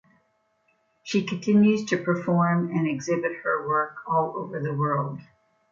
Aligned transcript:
She 1.03 1.23
continues 1.27 1.85
to 1.85 2.03
perform 2.03 2.71
and 2.71 2.87
exhibit 2.89 3.33
her 3.43 3.67
work 3.69 3.97
all 4.07 4.33
over 4.35 4.59
the 4.59 4.73
world. 4.73 5.19